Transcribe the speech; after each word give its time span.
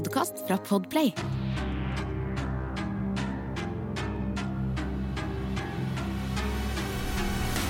podkast 0.00 0.38
fra 0.46 0.56
Podplay. 0.64 1.10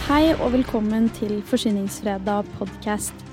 Hei 0.06 0.28
og 0.36 0.52
velkommen 0.54 1.08
til 1.16 1.40
Forsyningsfredag 1.50 2.46
podkast. 2.60 3.26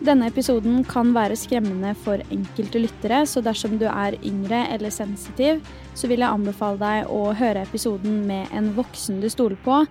Denne 0.00 0.30
episoden 0.30 0.80
kan 0.88 1.10
være 1.16 1.36
skremmende 1.36 1.92
for 2.06 2.22
enkelte 2.32 2.80
lyttere, 2.86 3.24
så 3.28 3.42
dersom 3.44 3.76
du 3.80 3.84
er 3.90 4.16
yngre 4.22 4.64
eller 4.72 4.94
sensitiv, 4.94 5.60
så 5.98 6.08
vil 6.08 6.24
jeg 6.24 6.32
anbefale 6.32 6.80
deg 6.80 7.12
å 7.12 7.34
høre 7.36 7.66
episoden 7.68 8.22
med 8.30 8.48
en 8.56 8.72
voksen 8.78 9.20
du 9.20 9.28
stoler 9.32 9.60
på, 9.66 9.82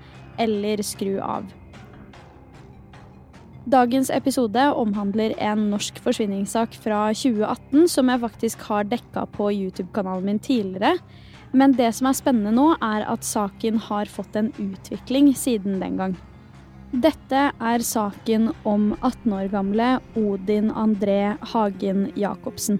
eller 0.41 0.81
skru 0.85 1.19
av. 1.21 1.45
Dagens 3.67 4.07
episode 4.15 4.61
omhandler 4.79 5.33
en 5.43 5.65
norsk 5.73 5.97
forsvinningssak 5.99 6.77
fra 6.79 7.09
2018 7.11 7.89
som 7.91 8.07
jeg 8.07 8.21
faktisk 8.21 8.61
har 8.69 8.87
dekka 8.87 9.25
på 9.33 9.49
YouTube-kanalen 9.51 10.29
min 10.29 10.39
tidligere. 10.39 10.93
Men 11.51 11.75
det 11.75 11.89
som 11.97 12.07
er 12.07 12.15
spennende 12.15 12.53
nå, 12.55 12.69
er 12.79 13.03
at 13.11 13.27
saken 13.27 13.81
har 13.89 14.07
fått 14.07 14.39
en 14.39 14.53
utvikling 14.55 15.33
siden 15.35 15.81
den 15.83 15.99
gang. 15.99 16.15
Dette 16.95 17.49
er 17.51 17.83
saken 17.83 18.53
om 18.63 18.93
18 19.01 19.35
år 19.35 19.51
gamle 19.51 19.89
Odin 20.15 20.71
André 20.71 21.35
Hagen 21.51 22.07
Jacobsen. 22.15 22.79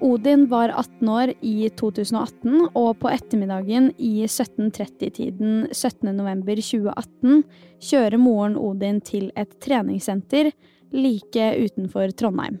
Odin 0.00 0.46
var 0.48 0.68
18 0.68 1.08
år 1.08 1.32
i 1.44 1.68
2018, 1.76 2.70
og 2.74 2.94
på 3.02 3.10
ettermiddagen 3.12 3.90
i 3.98 4.24
17.30-tiden 4.24 5.68
17.11.2018 5.76 7.42
kjører 7.90 8.16
moren 8.20 8.56
Odin 8.56 9.02
til 9.04 9.28
et 9.36 9.52
treningssenter 9.60 10.50
like 10.96 11.52
utenfor 11.60 12.16
Trondheim. 12.16 12.58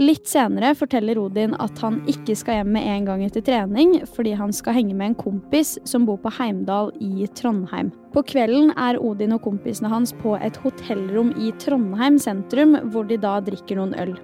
Litt 0.00 0.30
senere 0.30 0.70
forteller 0.78 1.18
Odin 1.18 1.56
at 1.60 1.82
han 1.82 1.98
ikke 2.08 2.36
skal 2.38 2.60
hjem 2.60 2.70
med 2.76 2.86
en 2.88 3.10
gang 3.10 3.24
etter 3.26 3.42
trening, 3.44 3.98
fordi 4.14 4.36
han 4.38 4.54
skal 4.54 4.78
henge 4.78 4.94
med 4.94 5.10
en 5.10 5.18
kompis 5.18 5.74
som 5.84 6.06
bor 6.08 6.22
på 6.22 6.30
Heimdal 6.38 6.94
i 7.02 7.26
Trondheim. 7.36 7.90
På 8.14 8.22
kvelden 8.24 8.70
er 8.78 9.02
Odin 9.02 9.34
og 9.36 9.42
kompisene 9.44 9.90
hans 9.90 10.14
på 10.22 10.38
et 10.38 10.56
hotellrom 10.62 11.34
i 11.34 11.50
Trondheim 11.60 12.22
sentrum, 12.22 12.78
hvor 12.94 13.10
de 13.10 13.18
da 13.20 13.40
drikker 13.44 13.82
noen 13.82 13.98
øl. 13.98 14.14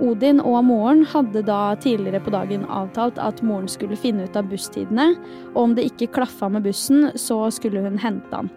Odin 0.00 0.40
og 0.40 0.62
moren 0.64 1.02
hadde 1.08 1.42
da 1.44 1.74
tidligere 1.82 2.22
på 2.24 2.32
dagen 2.32 2.64
avtalt 2.70 3.20
at 3.20 3.42
moren 3.44 3.68
skulle 3.68 3.98
finne 3.98 4.24
ut 4.24 4.38
av 4.38 4.48
busstidene, 4.48 5.12
og 5.52 5.60
om 5.66 5.76
det 5.76 5.90
ikke 5.90 6.12
klaffa 6.16 6.48
med 6.52 6.64
bussen, 6.64 7.10
så 7.18 7.44
skulle 7.52 7.84
hun 7.84 8.00
hente 8.00 8.32
han. 8.32 8.50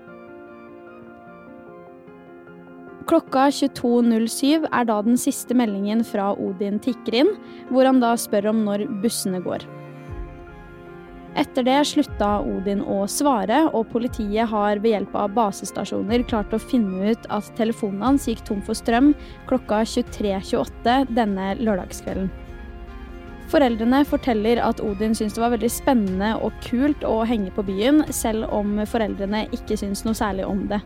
Klokka 3.06 3.50
22.07 3.54 4.66
er 4.72 4.86
da 4.90 4.98
den 5.06 5.20
siste 5.22 5.54
meldingen 5.54 6.02
fra 6.08 6.32
Odin 6.42 6.80
tikker 6.82 7.20
inn, 7.22 7.34
hvor 7.70 7.86
han 7.86 8.02
da 8.02 8.16
spør 8.18 8.50
om 8.50 8.64
når 8.66 8.88
bussene 9.04 9.44
går. 9.46 9.68
Etter 11.36 11.66
det 11.68 11.82
slutta 11.90 12.30
Odin 12.48 12.80
å 12.80 13.02
svare, 13.12 13.66
og 13.76 13.90
politiet 13.92 14.48
har 14.48 14.80
ved 14.80 14.94
hjelp 14.94 15.18
av 15.20 15.34
basestasjoner 15.36 16.24
klart 16.30 16.54
å 16.56 16.62
finne 16.62 17.12
ut 17.12 17.28
at 17.28 17.50
telefonen 17.58 18.06
hans 18.08 18.30
gikk 18.30 18.46
tom 18.48 18.62
for 18.64 18.78
strøm 18.78 19.12
klokka 19.50 19.82
23.28 19.84 21.12
denne 21.12 21.52
lørdagskvelden. 21.60 22.32
Foreldrene 23.52 24.00
forteller 24.08 24.62
at 24.64 24.80
Odin 24.82 25.14
syntes 25.14 25.36
det 25.36 25.44
var 25.44 25.54
veldig 25.54 25.70
spennende 25.70 26.32
og 26.40 26.56
kult 26.66 27.04
å 27.06 27.20
henge 27.28 27.52
på 27.54 27.68
byen, 27.68 28.06
selv 28.16 28.48
om 28.56 28.80
foreldrene 28.90 29.46
ikke 29.54 29.78
syntes 29.78 30.06
noe 30.08 30.18
særlig 30.18 30.48
om 30.48 30.64
det. 30.72 30.80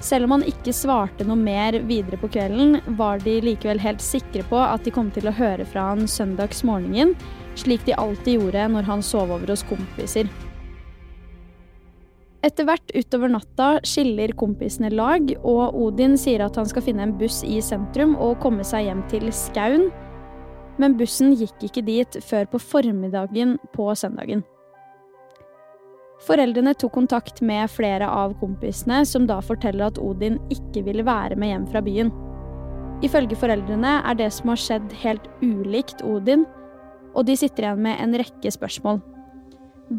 Selv 0.00 0.28
om 0.28 0.36
han 0.36 0.46
ikke 0.46 0.74
svarte 0.74 1.26
noe 1.26 1.38
mer 1.38 1.74
videre 1.88 2.18
på 2.20 2.30
kvelden, 2.30 2.78
var 2.98 3.18
de 3.24 3.40
likevel 3.42 3.80
helt 3.82 4.02
sikre 4.04 4.44
på 4.46 4.58
at 4.62 4.84
de 4.86 4.94
kom 4.94 5.10
til 5.14 5.26
å 5.26 5.34
høre 5.34 5.66
fra 5.66 5.90
han 5.90 6.06
søndagsmorgenen, 6.10 7.16
slik 7.58 7.82
de 7.88 7.96
alltid 7.98 8.38
gjorde 8.38 8.68
når 8.76 8.86
han 8.86 9.02
sov 9.02 9.32
over 9.34 9.50
hos 9.50 9.66
kompiser. 9.66 10.30
Etter 12.46 12.68
hvert 12.68 12.92
utover 12.94 13.32
natta 13.32 13.68
skiller 13.82 14.30
kompisene 14.38 14.92
lag, 14.94 15.32
og 15.42 15.74
Odin 15.74 16.14
sier 16.20 16.44
at 16.44 16.56
han 16.60 16.68
skal 16.70 16.84
finne 16.86 17.08
en 17.08 17.16
buss 17.18 17.40
i 17.42 17.58
sentrum 17.64 18.14
og 18.14 18.38
komme 18.44 18.62
seg 18.66 18.86
hjem 18.86 19.02
til 19.10 19.26
Skaun, 19.34 19.88
men 20.78 20.94
bussen 21.00 21.34
gikk 21.34 21.66
ikke 21.66 21.82
dit 21.82 22.20
før 22.22 22.46
på 22.52 22.62
formiddagen 22.62 23.56
på 23.74 23.90
søndagen. 23.98 24.46
Foreldrene 26.26 26.74
tok 26.74 26.92
kontakt 26.96 27.40
med 27.46 27.70
flere 27.70 28.08
av 28.10 28.34
kompisene, 28.40 29.04
som 29.06 29.26
da 29.28 29.38
forteller 29.44 29.86
at 29.86 30.00
Odin 30.02 30.40
ikke 30.50 30.82
ville 30.86 31.06
være 31.06 31.38
med 31.38 31.52
hjem 31.52 31.66
fra 31.70 31.82
byen. 31.84 32.10
Ifølge 33.06 33.38
foreldrene 33.38 34.00
er 34.02 34.18
det 34.18 34.32
som 34.34 34.50
har 34.50 34.58
skjedd 34.58 34.94
helt 35.04 35.28
ulikt 35.44 36.02
Odin, 36.02 36.42
og 37.14 37.28
de 37.28 37.38
sitter 37.38 37.68
igjen 37.68 37.84
med 37.86 38.02
en 38.02 38.18
rekke 38.18 38.50
spørsmål. 38.50 38.98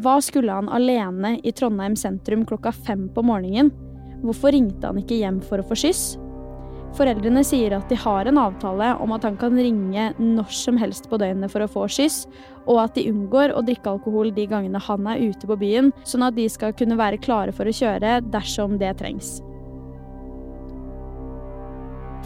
Hva 0.04 0.20
skulle 0.22 0.54
han 0.54 0.68
alene 0.70 1.38
i 1.42 1.52
Trondheim 1.56 1.96
sentrum 1.98 2.44
klokka 2.46 2.70
fem 2.76 3.08
på 3.14 3.24
morgenen? 3.26 3.72
Hvorfor 4.20 4.52
ringte 4.54 4.86
han 4.86 5.00
ikke 5.00 5.18
hjem 5.18 5.40
for 5.42 5.62
å 5.62 5.66
få 5.66 5.78
skyss? 5.80 6.04
Foreldrene 6.98 7.42
sier 7.46 7.76
at 7.76 7.90
de 7.90 7.96
har 8.02 8.26
en 8.26 8.38
avtale 8.42 8.88
om 9.02 9.12
at 9.14 9.24
han 9.26 9.36
kan 9.38 9.54
ringe 9.56 10.08
når 10.18 10.54
som 10.54 10.78
helst 10.80 11.06
på 11.10 11.20
døgnet 11.22 11.52
for 11.52 11.62
å 11.62 11.70
få 11.70 11.86
skyss, 11.90 12.24
og 12.66 12.82
at 12.82 12.96
de 12.98 13.06
unngår 13.12 13.54
å 13.54 13.62
drikke 13.66 13.92
alkohol 13.94 14.32
de 14.34 14.48
gangene 14.50 14.82
han 14.82 15.06
er 15.10 15.22
ute 15.30 15.46
på 15.46 15.58
byen, 15.60 15.92
sånn 16.02 16.26
at 16.26 16.36
de 16.38 16.48
skal 16.50 16.74
kunne 16.76 16.98
være 16.98 17.22
klare 17.22 17.54
for 17.54 17.70
å 17.70 17.76
kjøre 17.76 18.18
dersom 18.32 18.76
det 18.82 18.96
trengs. 18.98 19.38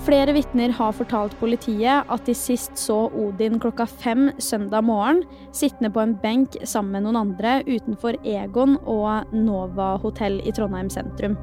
Flere 0.04 0.34
vitner 0.36 0.72
har 0.76 0.92
fortalt 0.92 1.32
politiet 1.40 2.10
at 2.12 2.26
de 2.28 2.34
sist 2.36 2.76
så 2.76 3.06
Odin 3.16 3.56
klokka 3.62 3.86
fem 3.88 4.26
søndag 4.42 4.84
morgen 4.84 5.22
sittende 5.48 5.92
på 5.94 6.02
en 6.02 6.12
benk 6.20 6.58
sammen 6.68 6.98
med 6.98 7.06
noen 7.06 7.22
andre 7.22 7.56
utenfor 7.64 8.18
Egon 8.20 8.76
og 8.84 9.32
Nova 9.32 9.94
hotell 10.02 10.42
i 10.44 10.52
Trondheim 10.52 10.92
sentrum. 10.92 11.38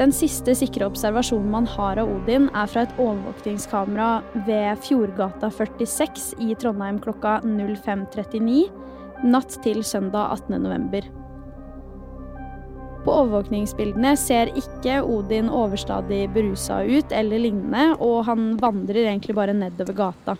Den 0.00 0.14
siste 0.16 0.54
sikre 0.56 0.86
observasjonen 0.88 1.50
man 1.52 1.66
har 1.68 1.98
av 2.00 2.08
Odin, 2.08 2.46
er 2.56 2.68
fra 2.72 2.86
et 2.86 2.92
overvåkningskamera 2.96 4.22
ved 4.46 4.78
Fjordgata 4.86 5.50
46 5.52 6.38
i 6.40 6.54
Trondheim 6.56 6.96
klokka 7.04 7.34
05.39 7.44 8.62
natt 9.28 9.58
til 9.60 9.82
søndag 9.84 10.38
18. 10.38 10.56
november. 10.64 11.04
På 13.04 13.18
overvåkningsbildene 13.18 14.14
ser 14.16 14.54
ikke 14.56 15.02
Odin 15.04 15.52
overstadig 15.52 16.22
berusa 16.32 16.80
ut 16.80 17.12
eller 17.12 17.44
lignende, 17.44 17.90
og 18.00 18.24
han 18.30 18.54
vandrer 18.60 19.02
egentlig 19.04 19.36
bare 19.36 19.56
nedover 19.56 19.98
gata. 20.00 20.38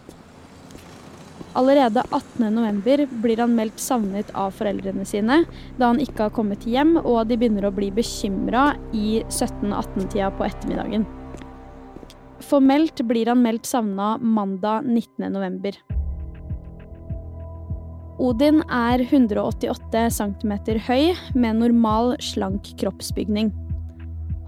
Allerede 1.59 2.03
18.11 2.15 3.07
blir 3.23 3.41
han 3.43 3.55
meldt 3.57 3.81
savnet 3.83 4.29
av 4.39 4.53
foreldrene 4.55 5.05
sine, 5.09 5.41
da 5.81 5.91
han 5.91 6.03
ikke 6.03 6.29
har 6.29 6.35
kommet 6.35 6.67
hjem, 6.69 6.95
og 7.01 7.25
de 7.27 7.39
begynner 7.41 7.67
å 7.67 7.75
bli 7.75 7.91
bekymra 7.95 8.71
i 8.95 9.23
17-18-tida 9.27 10.31
på 10.39 10.47
ettermiddagen. 10.47 11.09
Formelt 12.47 13.03
blir 13.07 13.31
han 13.31 13.43
meldt 13.43 13.67
savna 13.67 14.15
mandag 14.23 14.87
19.11. 14.87 15.81
Odin 18.21 18.61
er 18.69 19.01
188 19.01 20.07
cm 20.13 20.55
høy 20.87 21.13
med 21.35 21.61
normal, 21.63 22.15
slank 22.23 22.69
kroppsbygning. 22.81 23.51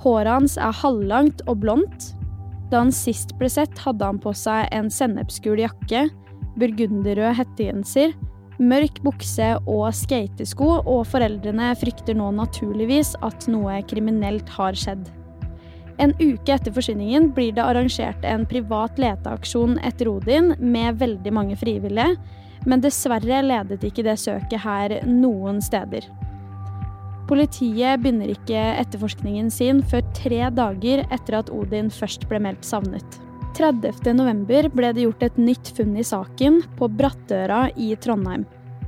Håret 0.03 0.35
hans 0.35 0.59
er 0.61 0.75
halvlangt 0.83 1.41
og 1.49 1.63
blondt. 1.63 2.13
Da 2.71 2.83
han 2.83 2.93
sist 2.95 3.33
ble 3.41 3.49
sett, 3.53 3.75
hadde 3.81 4.07
han 4.07 4.21
på 4.21 4.35
seg 4.37 4.69
en 4.77 4.91
sennepsgul 4.93 5.63
jakke, 5.63 6.07
burgunderrød 6.61 7.37
hettegenser, 7.39 8.13
mørk 8.63 9.01
bukse 9.05 9.49
og 9.67 9.89
skatesko, 9.97 10.83
og 10.85 11.07
foreldrene 11.11 11.73
frykter 11.81 12.17
nå 12.19 12.31
naturligvis 12.37 13.15
at 13.25 13.49
noe 13.51 13.81
kriminelt 13.89 14.51
har 14.57 14.79
skjedd. 14.79 15.09
En 16.03 16.15
uke 16.19 16.55
etter 16.55 16.73
forsvinningen 16.75 17.31
blir 17.37 17.53
det 17.57 17.65
arrangert 17.65 18.25
en 18.27 18.47
privat 18.49 18.99
leteaksjon 19.01 19.77
etter 19.87 20.09
Odin 20.11 20.55
med 20.59 20.99
veldig 21.03 21.35
mange 21.35 21.59
frivillige, 21.61 22.17
men 22.67 22.83
dessverre 22.83 23.43
ledet 23.45 23.83
ikke 23.85 24.05
det 24.07 24.19
søket 24.23 24.63
her 24.63 25.01
noen 25.09 25.61
steder. 25.63 26.07
Politiet 27.31 28.03
begynner 28.03 28.33
ikke 28.33 28.63
etterforskningen 28.83 29.51
sin 29.53 29.81
før 29.89 30.03
tre 30.17 30.41
dager 30.55 31.05
etter 31.15 31.39
at 31.39 31.53
Odin 31.55 31.91
først 31.93 32.27
ble 32.31 32.41
meldt 32.43 32.67
savnet. 32.67 33.21
30.11 33.57 34.73
ble 34.73 34.91
det 34.93 35.05
gjort 35.05 35.23
et 35.23 35.39
nytt 35.39 35.73
funn 35.77 35.95
i 35.97 36.07
saken, 36.07 36.63
på 36.79 36.89
Brattøra 36.89 37.67
i 37.77 37.93
Trondheim. 38.01 38.47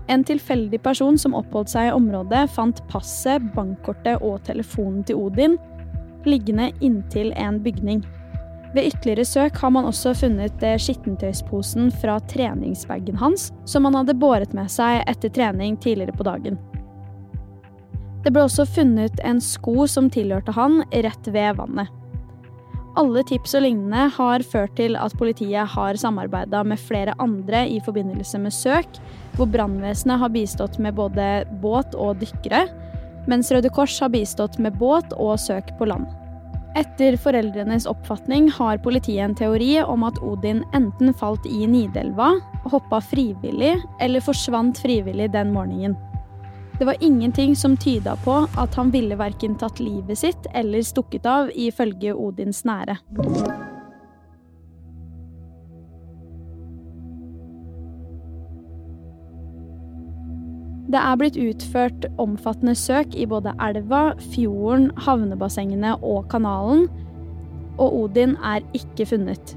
En 0.08 0.24
tilfeldig 0.24 0.82
person 0.84 1.16
som 1.20 1.36
oppholdt 1.36 1.72
seg 1.72 1.88
i 1.88 1.94
området, 1.96 2.48
fant 2.52 2.82
passet, 2.90 3.44
bankkortet 3.54 4.20
og 4.24 4.42
telefonen 4.48 5.04
til 5.08 5.22
Odin 5.22 5.56
liggende 6.26 6.72
inntil 6.80 7.32
en 7.36 7.62
bygning. 7.62 8.04
Ved 8.74 8.84
ytterligere 8.90 9.24
søk 9.24 9.56
har 9.56 9.70
man 9.70 9.86
også 9.86 10.14
funnet 10.18 10.62
eh, 10.66 10.78
skittentøysposen 10.80 11.92
fra 12.02 12.18
treningsbagen 12.30 13.16
hans, 13.20 13.52
som 13.64 13.86
han 13.86 13.94
hadde 14.00 14.16
båret 14.18 14.54
med 14.56 14.70
seg 14.72 15.04
etter 15.10 15.30
trening 15.30 15.76
tidligere 15.78 16.16
på 16.16 16.26
dagen. 16.26 16.58
Det 18.24 18.32
ble 18.32 18.46
også 18.46 18.64
funnet 18.66 19.20
en 19.22 19.40
sko 19.44 19.84
som 19.90 20.08
tilhørte 20.10 20.54
han, 20.56 20.80
rett 20.90 21.28
ved 21.30 21.60
vannet. 21.60 21.92
Alle 22.94 23.24
tips 23.26 23.56
og 23.58 23.64
lignende 23.64 24.04
har 24.14 24.42
ført 24.46 24.76
til 24.78 24.94
at 24.94 25.14
politiet 25.18 25.66
har 25.72 25.98
samarbeida 25.98 26.60
med 26.62 26.78
flere 26.78 27.16
andre 27.18 27.64
i 27.66 27.80
forbindelse 27.82 28.38
med 28.38 28.54
søk, 28.54 29.00
hvor 29.34 29.50
brannvesenet 29.50 30.20
har 30.20 30.30
bistått 30.30 30.78
med 30.78 30.94
både 30.94 31.26
båt 31.62 31.96
og 31.98 32.20
dykkere, 32.22 32.68
mens 33.26 33.50
Røde 33.50 33.72
Kors 33.74 33.96
har 33.98 34.12
bistått 34.14 34.60
med 34.62 34.78
båt 34.78 35.10
og 35.18 35.40
søk 35.42 35.74
på 35.80 35.88
land. 35.90 36.06
Etter 36.78 37.18
foreldrenes 37.18 37.86
oppfatning 37.90 38.46
har 38.54 38.82
politiet 38.82 39.22
en 39.26 39.36
teori 39.38 39.76
om 39.82 40.06
at 40.06 40.18
Odin 40.22 40.62
enten 40.74 41.10
falt 41.18 41.46
i 41.50 41.66
Nidelva, 41.70 42.32
hoppa 42.70 43.02
frivillig 43.02 43.76
eller 44.02 44.22
forsvant 44.22 44.78
frivillig 44.82 45.32
den 45.34 45.50
morgenen. 45.54 45.98
Det 46.78 46.84
var 46.84 46.96
ingenting 47.00 47.56
som 47.56 47.76
tyda 47.76 48.16
på 48.16 48.46
at 48.58 48.74
han 48.74 48.90
ville 48.90 49.16
verken 49.16 49.54
tatt 49.58 49.78
livet 49.80 50.18
sitt 50.18 50.46
eller 50.54 50.82
stukket 50.82 51.26
av, 51.26 51.52
ifølge 51.54 52.14
Odins 52.14 52.64
nære. 52.66 52.98
Det 60.90 61.00
er 61.00 61.16
blitt 61.18 61.38
utført 61.38 62.04
omfattende 62.22 62.74
søk 62.78 63.14
i 63.14 63.26
både 63.26 63.54
elva, 63.62 64.12
fjorden, 64.34 64.90
havnebassengene 65.06 65.96
og 66.02 66.28
kanalen, 66.30 66.88
og 67.78 67.96
Odin 68.02 68.36
er 68.42 68.66
ikke 68.78 69.06
funnet. 69.14 69.56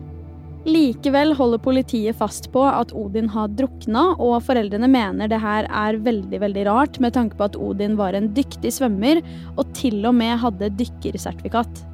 Likevel 0.68 1.32
holder 1.32 1.62
politiet 1.64 2.18
fast 2.20 2.50
på 2.52 2.60
at 2.68 2.90
Odin 2.92 3.30
har 3.32 3.54
drukna, 3.56 4.10
og 4.20 4.42
foreldrene 4.44 4.90
mener 4.92 5.30
det 5.32 5.40
her 5.40 5.68
er 5.72 6.00
veldig 6.04 6.42
veldig 6.44 6.66
rart 6.68 7.00
med 7.04 7.16
tanke 7.16 7.40
på 7.40 7.46
at 7.48 7.56
Odin 7.56 7.96
var 7.96 8.18
en 8.18 8.28
dyktig 8.36 8.74
svømmer 8.76 9.22
og 9.56 9.70
til 9.78 10.02
og 10.04 10.18
med 10.20 10.36
hadde 10.42 10.74
dykkersertifikat. 10.76 11.86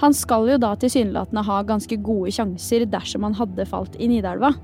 Han 0.00 0.16
skal 0.16 0.48
jo 0.54 0.56
da 0.60 0.72
tilsynelatende 0.80 1.44
ha 1.44 1.58
ganske 1.68 2.00
gode 2.04 2.32
sjanser 2.34 2.86
dersom 2.88 3.28
han 3.28 3.36
hadde 3.36 3.68
falt 3.68 4.00
i 4.00 4.08
Nidelva. 4.08 4.54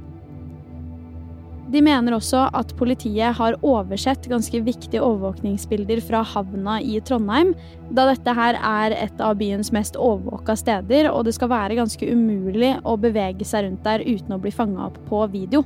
De 1.71 1.79
mener 1.87 2.17
også 2.17 2.49
at 2.57 2.73
politiet 2.75 3.37
har 3.39 3.57
oversett 3.63 4.25
ganske 4.31 4.59
viktige 4.67 5.03
overvåkningsbilder 5.07 6.01
fra 6.03 6.25
havna 6.27 6.81
i 6.83 6.97
Trondheim, 7.07 7.53
da 7.95 8.09
dette 8.09 8.35
her 8.35 8.59
er 8.59 8.95
et 8.97 9.23
av 9.23 9.37
byens 9.39 9.71
mest 9.75 9.99
overvåka 9.99 10.57
steder, 10.59 11.13
og 11.13 11.29
det 11.29 11.37
skal 11.37 11.53
være 11.53 11.79
ganske 11.79 12.11
umulig 12.11 12.73
å 12.83 12.97
bevege 12.99 13.47
seg 13.47 13.69
rundt 13.69 13.87
der 13.87 14.03
uten 14.03 14.35
å 14.35 14.41
bli 14.43 14.55
fanga 14.55 14.89
opp 14.89 14.99
på 15.07 15.23
video. 15.31 15.63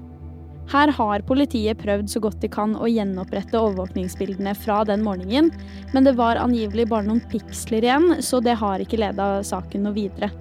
Her 0.73 0.93
har 0.97 1.25
politiet 1.29 1.81
prøvd 1.81 2.13
så 2.13 2.21
godt 2.25 2.41
de 2.45 2.53
kan 2.53 2.77
å 2.77 2.89
gjenopprette 2.89 3.57
overvåkningsbildene 3.61 4.55
fra 4.61 4.83
den 4.89 5.05
morgenen, 5.05 5.53
men 5.97 6.05
det 6.09 6.17
var 6.21 6.41
angivelig 6.41 6.89
bare 6.93 7.09
noen 7.09 7.25
piksler 7.33 7.85
igjen, 7.85 8.17
så 8.25 8.45
det 8.45 8.61
har 8.61 8.85
ikke 8.85 9.01
leda 9.01 9.39
saken 9.45 9.89
noe 9.89 9.97
videre. 9.97 10.33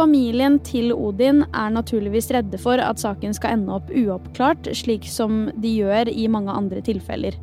Familien 0.00 0.54
til 0.64 0.94
Odin 0.96 1.42
er 1.52 1.72
naturligvis 1.74 2.30
redde 2.32 2.56
for 2.56 2.80
at 2.80 3.02
saken 3.02 3.34
skal 3.36 3.58
ende 3.58 3.74
opp 3.74 3.90
uoppklart, 3.92 4.70
slik 4.72 5.04
som 5.04 5.50
de 5.60 5.74
gjør 5.74 6.08
i 6.08 6.24
mange 6.32 6.54
andre 6.56 6.80
tilfeller. 6.86 7.36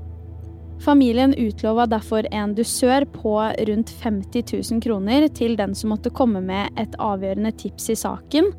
Familien 0.82 1.36
utlova 1.38 1.86
derfor 1.90 2.26
en 2.34 2.56
dusør 2.58 3.06
på 3.14 3.36
rundt 3.70 3.94
50 4.02 4.56
000 4.72 4.82
kroner 4.82 5.28
til 5.38 5.54
den 5.60 5.78
som 5.78 5.94
måtte 5.94 6.10
komme 6.10 6.42
med 6.42 6.74
et 6.82 6.98
avgjørende 6.98 7.54
tips 7.62 7.92
i 7.94 8.00
saken. 8.02 8.50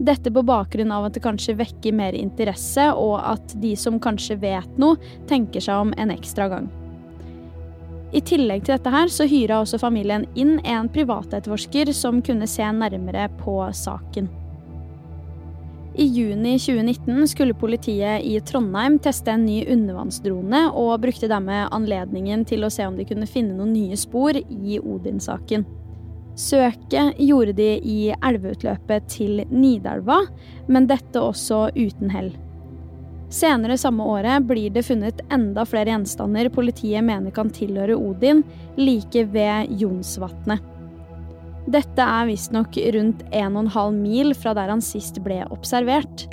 Dette 0.00 0.32
på 0.32 0.44
bakgrunn 0.44 0.96
av 0.96 1.10
at 1.10 1.18
det 1.18 1.24
kanskje 1.28 1.58
vekker 1.60 1.92
mer 1.96 2.16
interesse, 2.16 2.88
og 2.96 3.20
at 3.20 3.52
de 3.60 3.76
som 3.76 4.00
kanskje 4.00 4.40
vet 4.40 4.80
noe, 4.80 4.96
tenker 5.28 5.60
seg 5.60 5.84
om 5.84 5.92
en 6.00 6.16
ekstra 6.16 6.48
gang. 6.56 6.72
I 8.14 8.22
tillegg 8.22 8.64
til 8.64 8.76
dette 8.76 8.90
her 8.94 9.10
så 9.10 9.26
hyra 9.26 9.60
også 9.62 9.80
familien 9.82 10.26
inn 10.38 10.60
en 10.62 10.90
privatetterforsker 10.92 11.90
som 11.96 12.22
kunne 12.24 12.46
se 12.50 12.66
nærmere 12.72 13.26
på 13.40 13.58
saken. 13.74 14.28
I 15.96 16.04
juni 16.12 16.58
2019 16.60 17.24
skulle 17.30 17.56
politiet 17.56 18.24
i 18.28 18.36
Trondheim 18.44 18.98
teste 19.00 19.32
en 19.32 19.46
ny 19.48 19.62
undervannsdrone, 19.72 20.66
og 20.76 21.00
brukte 21.00 21.30
dermed 21.30 21.70
anledningen 21.72 22.44
til 22.44 22.66
å 22.66 22.70
se 22.72 22.84
om 22.84 22.98
de 22.98 23.06
kunne 23.08 23.28
finne 23.30 23.56
noen 23.56 23.72
nye 23.72 23.96
spor 23.96 24.36
i 24.36 24.76
Odin-saken. 24.76 25.64
Søket 26.36 27.16
gjorde 27.16 27.54
de 27.56 27.70
i 27.80 28.00
elveutløpet 28.12 29.08
til 29.08 29.40
Nidelva, 29.48 30.20
men 30.68 30.84
dette 30.90 31.22
også 31.22 31.70
uten 31.72 32.12
hell. 32.12 32.34
Senere 33.36 33.76
samme 33.78 34.04
året 34.04 34.46
blir 34.48 34.70
det 34.72 34.86
funnet 34.86 35.20
enda 35.32 35.66
flere 35.68 35.90
gjenstander 35.92 36.48
politiet 36.54 37.04
mener 37.04 37.34
kan 37.36 37.50
tilhøre 37.52 37.98
Odin, 37.98 38.40
like 38.80 39.26
ved 39.34 39.74
Jonsvatnet. 39.76 40.62
Dette 41.66 42.00
er 42.00 42.28
visstnok 42.30 42.78
rundt 42.94 43.24
1,5 43.34 43.98
mil 43.98 44.32
fra 44.38 44.54
der 44.56 44.72
han 44.72 44.80
sist 44.84 45.18
ble 45.24 45.42
observert. 45.52 46.24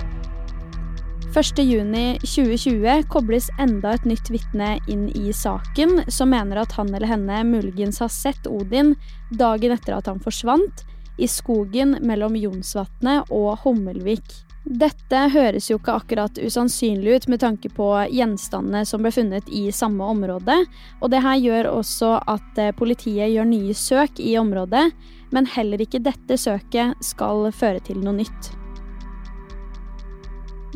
1.6.2020 1.33 3.03
kobles 3.11 3.49
enda 3.59 3.95
et 3.97 4.05
nytt 4.07 4.29
vitne 4.31 4.77
inn 4.87 5.07
i 5.17 5.33
saken, 5.33 6.05
som 6.07 6.31
mener 6.31 6.61
at 6.61 6.77
han 6.77 6.93
eller 6.93 7.09
henne 7.09 7.41
muligens 7.49 7.99
har 8.05 8.13
sett 8.13 8.47
Odin 8.47 8.93
dagen 9.33 9.73
etter 9.75 9.97
at 9.97 10.07
han 10.07 10.21
forsvant, 10.23 10.85
i 11.17 11.27
skogen 11.27 11.97
mellom 12.05 12.37
Jonsvatnet 12.37 13.33
og 13.33 13.57
Hommelvik. 13.65 14.43
Dette 14.63 15.25
høres 15.33 15.65
jo 15.67 15.75
ikke 15.75 15.97
akkurat 15.99 16.37
usannsynlig 16.39 17.17
ut 17.17 17.25
med 17.33 17.41
tanke 17.43 17.67
på 17.75 17.87
gjenstandene 18.15 18.85
som 18.87 19.03
ble 19.03 19.11
funnet 19.11 19.49
i 19.51 19.65
samme 19.75 20.07
område, 20.07 20.55
og 21.03 21.11
det 21.11 21.19
her 21.25 21.41
gjør 21.43 21.71
også 21.73 22.13
at 22.31 22.61
eh, 22.63 22.71
politiet 22.71 23.33
gjør 23.33 23.49
nye 23.49 23.75
søk 23.75 24.23
i 24.23 24.37
området, 24.39 24.85
men 25.35 25.49
heller 25.51 25.83
ikke 25.83 26.03
dette 26.05 26.39
søket 26.39 26.95
skal 27.03 27.49
føre 27.51 27.83
til 27.83 27.99
noe 28.05 28.21
nytt. 28.21 28.53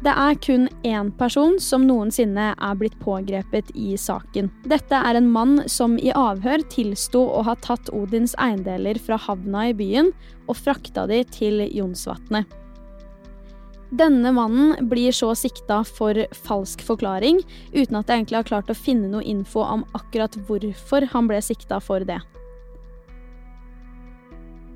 Det 0.03 0.13
er 0.13 0.35
kun 0.43 0.67
én 0.85 1.07
person 1.17 1.55
som 1.63 1.87
noensinne 1.87 2.51
er 2.53 2.77
blitt 2.77 2.99
pågrepet 3.01 3.71
i 3.73 3.95
saken. 3.97 4.51
Dette 4.67 4.99
er 4.99 5.17
en 5.17 5.31
mann 5.31 5.63
som 5.71 5.95
i 5.97 6.11
avhør 6.13 6.61
tilsto 6.69 7.23
å 7.39 7.41
ha 7.47 7.55
tatt 7.63 7.89
Odins 7.95 8.35
eiendeler 8.37 8.99
fra 9.01 9.17
havna 9.17 9.69
i 9.71 9.75
byen 9.75 10.13
og 10.45 10.59
frakta 10.59 11.07
de 11.09 11.23
til 11.33 11.65
Jonsvatnet. 11.65 12.66
Denne 13.89 14.33
mannen 14.35 14.89
blir 14.89 15.11
så 15.15 15.29
sikta 15.35 15.79
for 15.87 16.17
falsk 16.35 16.81
forklaring, 16.83 17.39
uten 17.71 17.95
at 17.95 18.09
jeg 18.09 18.19
egentlig 18.19 18.41
har 18.41 18.49
klart 18.49 18.71
å 18.71 18.75
finne 18.75 19.07
noe 19.11 19.23
info 19.23 19.63
om 19.63 19.85
akkurat 19.95 20.35
hvorfor 20.47 21.07
han 21.13 21.29
ble 21.29 21.39
sikta 21.43 21.79
for 21.79 22.03
det. 22.03 22.19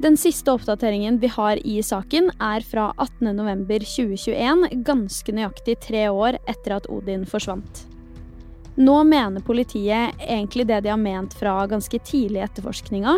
Den 0.01 0.15
siste 0.17 0.49
oppdateringen 0.55 1.19
vi 1.21 1.29
har 1.29 1.59
i 1.67 1.75
saken, 1.83 2.31
er 2.41 2.63
fra 2.65 2.87
18.11.2021, 2.97 4.63
ganske 4.87 5.35
nøyaktig 5.35 5.75
tre 5.83 6.07
år 6.09 6.39
etter 6.49 6.79
at 6.79 6.87
Odin 6.89 7.27
forsvant. 7.29 7.83
Nå 8.79 8.95
mener 9.03 9.43
politiet 9.45 10.15
egentlig 10.23 10.65
det 10.71 10.79
de 10.85 10.89
har 10.89 10.97
ment 10.97 11.35
fra 11.37 11.67
ganske 11.69 11.99
tidlig 12.07 12.39
i 12.39 12.45
etterforskninga, 12.47 13.17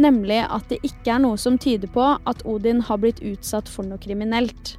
nemlig 0.00 0.40
at 0.48 0.66
det 0.72 0.80
ikke 0.80 1.18
er 1.18 1.22
noe 1.22 1.38
som 1.38 1.60
tyder 1.60 1.92
på 1.92 2.08
at 2.16 2.42
Odin 2.48 2.80
har 2.88 3.04
blitt 3.04 3.20
utsatt 3.22 3.68
for 3.70 3.86
noe 3.86 4.00
kriminelt. 4.02 4.74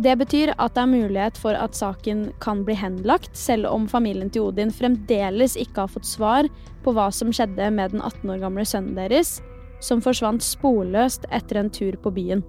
Det 0.00 0.14
betyr 0.16 0.54
at 0.56 0.72
det 0.72 0.82
er 0.86 0.88
mulighet 0.88 1.36
for 1.36 1.52
at 1.52 1.76
saken 1.76 2.30
kan 2.40 2.62
bli 2.64 2.74
henlagt, 2.78 3.34
selv 3.36 3.68
om 3.68 3.84
familien 3.88 4.30
til 4.32 4.48
Odin 4.48 4.72
fremdeles 4.72 5.52
ikke 5.60 5.84
har 5.84 5.92
fått 5.92 6.08
svar 6.08 6.48
på 6.84 6.94
hva 6.96 7.10
som 7.12 7.32
skjedde 7.34 7.68
med 7.76 7.92
den 7.92 8.00
18 8.00 8.32
år 8.32 8.40
gamle 8.46 8.64
sønnen 8.64 8.96
deres, 8.96 9.42
som 9.84 10.00
forsvant 10.00 10.40
sporløst 10.44 11.28
etter 11.28 11.60
en 11.60 11.70
tur 11.70 11.98
på 12.00 12.14
byen. 12.14 12.44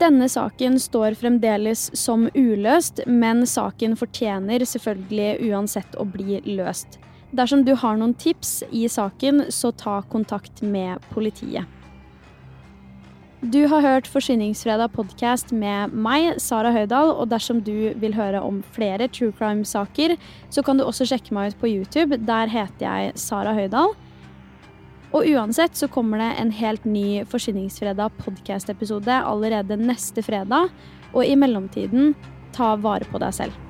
Denne 0.00 0.28
saken 0.30 0.76
står 0.80 1.16
fremdeles 1.18 1.88
som 1.98 2.28
uløst, 2.34 3.00
men 3.06 3.46
saken 3.48 3.96
fortjener 3.98 4.62
selvfølgelig 4.68 5.50
uansett 5.50 5.96
å 5.98 6.04
bli 6.04 6.38
løst. 6.46 7.00
Dersom 7.32 7.64
du 7.64 7.74
har 7.78 7.98
noen 7.98 8.14
tips 8.14 8.60
i 8.70 8.86
saken, 8.90 9.48
så 9.48 9.72
ta 9.72 10.00
kontakt 10.12 10.62
med 10.62 11.02
politiet. 11.10 11.79
Du 13.40 13.62
har 13.72 13.80
hørt 13.80 14.04
Forsyningsfredag 14.04 14.90
podkast 14.92 15.48
med 15.56 15.94
meg, 15.96 16.34
Sara 16.44 16.74
Høydahl, 16.74 17.08
og 17.08 17.30
dersom 17.30 17.62
du 17.64 17.94
vil 17.96 18.12
høre 18.12 18.42
om 18.44 18.58
flere 18.74 19.06
true 19.08 19.32
crime-saker, 19.32 20.12
så 20.52 20.60
kan 20.60 20.76
du 20.76 20.84
også 20.84 21.06
sjekke 21.08 21.32
meg 21.32 21.54
ut 21.54 21.62
på 21.62 21.70
YouTube. 21.70 22.18
Der 22.28 22.52
heter 22.52 22.84
jeg 22.84 23.14
Sara 23.16 23.54
Høydahl. 23.56 23.94
Og 25.16 25.24
uansett 25.24 25.72
så 25.72 25.88
kommer 25.88 26.20
det 26.20 26.28
en 26.36 26.52
helt 26.52 26.84
ny 26.84 27.24
Forsyningsfredag 27.32 28.12
podkast-episode 28.20 29.22
allerede 29.32 29.80
neste 29.80 30.20
fredag, 30.20 30.68
og 31.16 31.24
i 31.24 31.32
mellomtiden, 31.32 32.12
ta 32.52 32.74
vare 32.76 33.08
på 33.08 33.24
deg 33.24 33.40
selv. 33.40 33.69